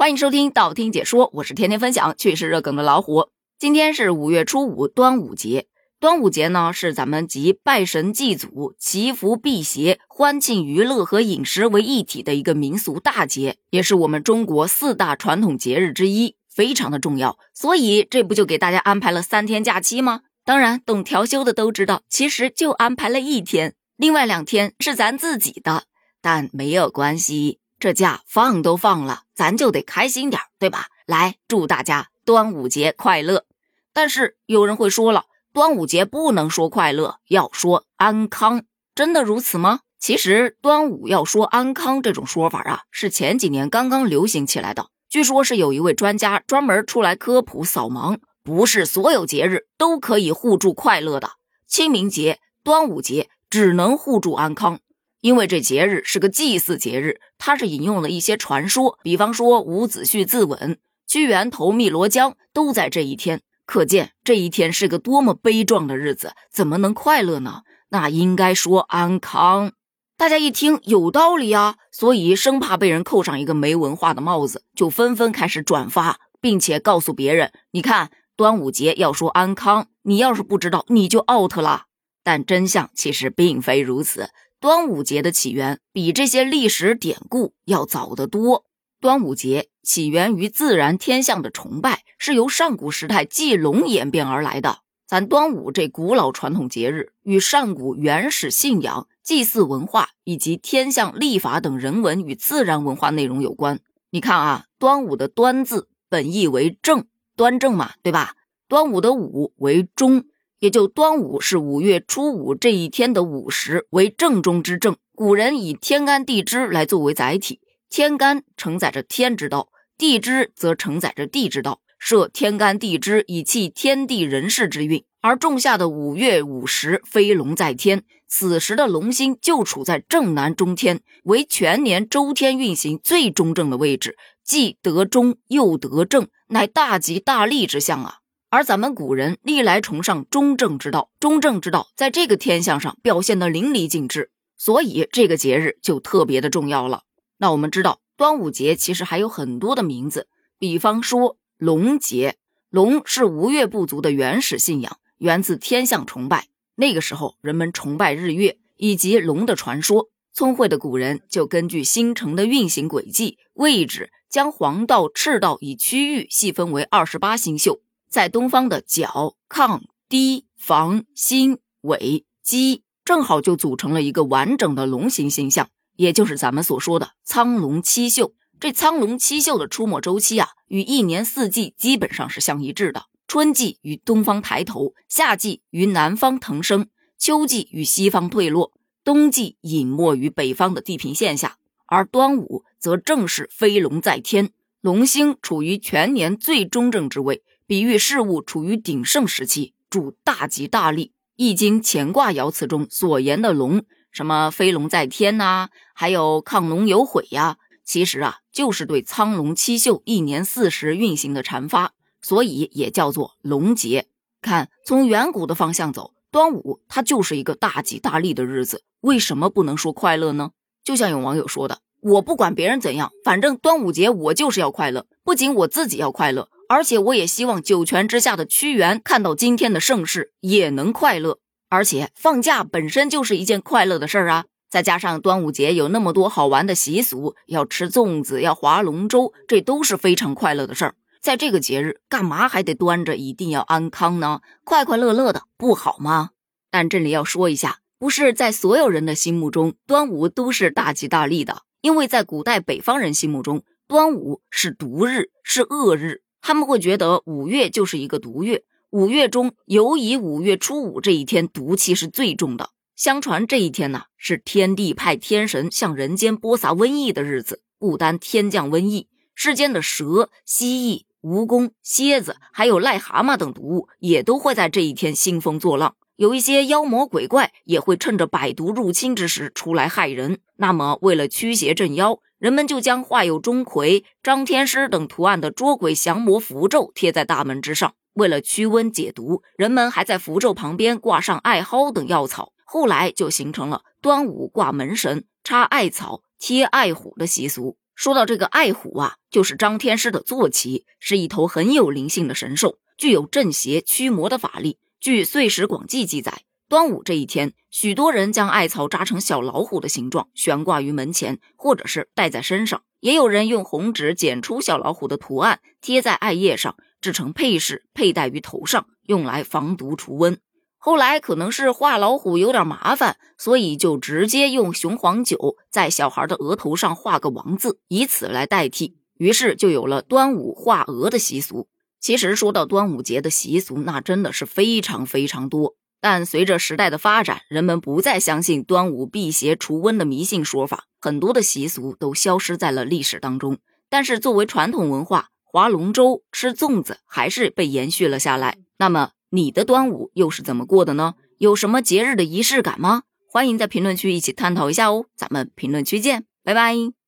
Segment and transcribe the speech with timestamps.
[0.00, 3.28] 欢迎收听道听解说，我是天天分享趣事热梗的老虎。
[3.58, 5.66] 今天是五月初五，端午节。
[6.00, 17.36] 端午节呢，是咱们集拜神祭祖、祈福辟邪、欢庆娱乐和饮食为一体的一个民俗大节，也是我们中国四大传统节日之一，非常的重要。
[17.52, 20.22] 所以这不就给大家安排了三天假期吗？
[20.46, 25.82] 当然，懂调休的都知道，其实就安排了一天，另外两天是咱自己的，
[26.22, 27.58] 但没有关系。
[27.80, 30.88] 这假放都放了，咱就得开心点，对吧？
[31.06, 33.46] 来，祝大家端午节快乐！
[33.94, 38.64] 但是有人会说了，端午节不能说快乐，要说安康，
[38.94, 39.80] 真的如此吗？
[39.98, 44.88] 其实端午要说安康这种说法啊，是前几年刚刚流行起来的。
[45.08, 51.30] 据说是有一位专家专门出来科普扫盲，不是所有节日都可以互助快乐的。
[51.66, 54.80] 清明节、端午节只能互助安康。
[55.20, 67.62] 因为这节日是个祭祀节日，它是引用了一些传说，比方说伍子胥自刎、屈原投汨罗江都在这一天，可见这一天是个多么悲壮的日子，怎么能快乐呢？
[67.90, 69.72] 那应该说安康。
[70.16, 81.84] 大家一听有道理啊，所以生怕被人扣上一个没文化的帽子，就纷纷开始转发，并且告诉别人：你看端午节要说安康，你要是不知道，你就 out 了。
[82.22, 84.30] 但真相其实并非如此。
[84.60, 88.66] 端午节的起源比这些历史典故要早得多。
[89.00, 94.80] 端午节起源于自然天象的崇拜，是由上古时代祭龙演变而来的。
[95.06, 103.80] 咱端午这古老传统节日，与上古原始信仰、祭祀文化以及天象历法等人文与自然文化内容有关。
[104.10, 108.34] 你看啊，端午的“端”字本意为正，端正嘛，对吧？
[108.68, 110.26] 端午的“午”为中。
[110.60, 114.94] 也就端午是五月初五这一天的午时，为正中之正。
[115.14, 121.80] 古人以天干地支来作为载体，天干承载着天之道，地支则承载着地之道。
[121.98, 125.02] 设天干地支以气天地人事之运。
[125.22, 138.16] 而仲夏的五月午时，飞龙在天，此时的龙星就处在正南中天，为全年周天运行最中正的位置，既得中又得正，乃大吉大利之象啊。
[138.52, 147.04] 而咱们古人历来崇尚中正之道，中正之道在这个天象上表现得淋漓尽致，所以这个节日就特别的重要了。
[147.38, 150.26] 那我们知道，端午节其实还有很多的名字，
[150.58, 152.34] 比方说龙节，
[152.70, 156.48] 龙是吴越部族的原始信仰，源自天象崇拜。
[156.74, 167.82] 那个时候，人们崇拜日月以及龙的传说，聪慧的古人就根据星辰的运行轨迹、位置，将黄道、赤道以区域细分为二十八星宿。
[168.10, 178.34] 在东方的角、亢、低、房、心、尾、箕，正好就组成了一个完整的龙形形象，也就是咱们所说的苍龙七宿。
[178.58, 183.04] 这苍龙七宿的出没周期啊，与一年四季基本上是相一致的。
[183.28, 188.72] 春季与东方抬头，夏季与南方腾升，秋季与西方退落，
[189.04, 191.58] 冬季隐没于北方的地平线下。
[191.86, 194.50] 而端午则正是飞龙在天，
[194.80, 197.44] 龙星处于全年最中正之位。
[197.70, 201.06] 比喻事物处于鼎盛时期，主大吉大利。
[201.36, 214.08] 《易经》乾卦爻辞中所言的龙，什么飞龙在天呐，还有亢龙有悔呀，其实啊，就是对苍龙七宿一年四时运行的阐发，所以也叫做龙节。
[214.42, 218.82] 看，从远古的方向走，端午它就是一个大吉大利的日子。
[219.02, 220.50] 为什么不能说快乐呢？
[220.82, 231.40] 就像有网友说的：“我不管别人怎样，反正端午节我就是要快乐，不仅我自己要快乐。”而且我也希望九泉之下的屈原看到今天的盛世也能快乐。
[231.68, 240.94] 而且放假本身就是一件快乐的事儿啊，再加上端午节有那么多好玩的习俗，要吃粽子，要划龙舟，这都是非常快乐的事儿。
[241.20, 244.40] 在这个节日，干嘛还得端着一定要安康呢？
[244.62, 246.30] 快快乐乐的不好吗？
[246.70, 256.22] 但这里要说一下，不是在所有人的心目中，端午都是大吉大利的，因为在古代北方人心目中，端午是毒日，是恶日。
[256.40, 262.70] 他们会觉得五月就是一个毒月，五月中尤以五月初五这一天毒气是最重的。
[262.96, 267.62] 相传这一天呢，是天帝派天神向人间播撒瘟疫的日子。
[267.78, 275.96] 不单天降瘟疫，世间的蛇、蜥蜴、蜈蚣、蝎子，还有癞蛤蟆等毒物，也都会在这一天兴风作浪。
[276.20, 280.40] 有一些妖魔鬼怪也会趁着百毒入侵之时出来害人。
[280.56, 282.20] 那么，为了驱邪镇妖。
[282.38, 287.94] 人们就将画有钟馗、张天师等图案的捉鬼降魔符咒贴在大门之上。
[288.14, 292.52] 为了驱瘟解毒，人们还在符咒旁边挂上艾蒿等药草。
[292.64, 297.78] 后来就形成了端午挂门神、插艾草、贴艾虎的习俗。
[297.94, 304.76] 说到这个艾虎啊，就是张天师的坐骑，是一头很有灵性的神兽，具有镇邪驱魔的法力。
[305.00, 320.36] 据《岁时广记》记载，端午这一天，许多人将艾草扎成小老虎的形状，悬挂于门前，或者是戴在身上；也有人用红纸剪出小老虎的图案，贴在艾叶上，制成配饰，佩戴于头上，用来防毒除瘟。
[320.76, 328.98] 后来可能是画老虎有点麻烦，所以就直接用雄黄酒在小孩的额头上画个王字，以此来代替。
[329.16, 331.68] 于是就有了端午画额的习俗。
[332.00, 335.76] 其实说到端午节的习俗，那真的是非常非常多。
[336.00, 343.58] 但随着时代的发展，人们不再相信端午辟邪除瘟的迷信说法，很多的习俗都消失在了历史当中。
[343.88, 348.58] 但是作为传统文化，划龙舟、吃粽子还是被延续了下来。
[348.78, 349.10] 那么。
[349.32, 351.14] 你的端午又是怎么过的呢？
[351.38, 353.04] 有什么节日的仪式感吗？
[353.28, 356.99] 欢迎在评论区一起探讨一下哦，咱们评论区见，拜拜。